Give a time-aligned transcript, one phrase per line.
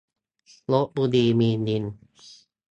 [0.71, 1.83] ลพบุรีมีลิง!